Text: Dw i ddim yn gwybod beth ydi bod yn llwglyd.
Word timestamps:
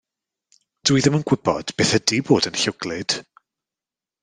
Dw 0.89 0.97
i 0.99 1.03
ddim 1.05 1.17
yn 1.17 1.25
gwybod 1.31 1.75
beth 1.81 1.93
ydi 1.99 2.21
bod 2.31 2.49
yn 2.53 2.59
llwglyd. 2.65 3.17